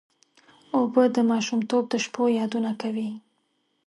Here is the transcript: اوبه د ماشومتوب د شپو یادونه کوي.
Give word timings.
اوبه 0.77 1.03
د 1.15 1.17
ماشومتوب 1.31 1.83
د 1.89 1.93
شپو 2.03 2.23
یادونه 2.39 2.71
کوي. 2.81 3.09